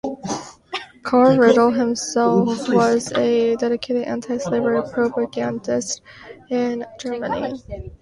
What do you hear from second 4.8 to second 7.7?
propagandist in Germany.